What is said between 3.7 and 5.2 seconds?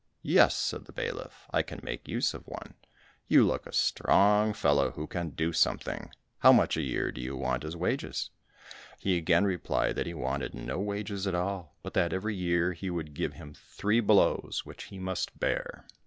strong fellow who